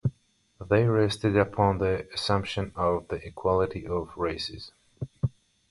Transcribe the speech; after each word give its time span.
They 0.59 0.85
rested 0.85 1.37
upon 1.37 1.77
the 1.77 2.07
assumption 2.11 2.71
of 2.75 3.07
the 3.09 3.17
equality 3.17 3.85
of 3.85 4.09
races. 4.17 4.71